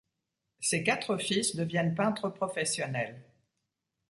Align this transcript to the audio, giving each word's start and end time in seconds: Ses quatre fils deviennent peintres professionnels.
Ses 0.61 0.81
quatre 0.81 1.15
fils 1.17 1.55
deviennent 1.55 1.93
peintres 1.93 2.29
professionnels. 2.33 3.21